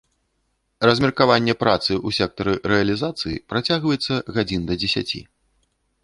[0.89, 5.21] Размеркаванне працы ў сектары рэалізацыі працягваецца гадзін да дзесяці.